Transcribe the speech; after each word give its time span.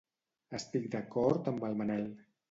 Estic 0.59 0.87
d'acord 0.95 1.49
amb 1.51 1.67
el 1.67 1.77
Manel. 1.83 2.09